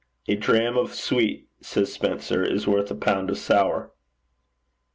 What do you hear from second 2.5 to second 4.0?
worth a pound of sour."'